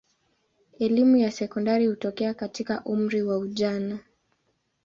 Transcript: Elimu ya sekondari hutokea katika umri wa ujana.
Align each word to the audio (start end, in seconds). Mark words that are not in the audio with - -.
Elimu 0.79 1.17
ya 1.17 1.31
sekondari 1.31 1.87
hutokea 1.87 2.33
katika 2.33 2.83
umri 2.83 3.21
wa 3.23 3.37
ujana. 3.37 3.99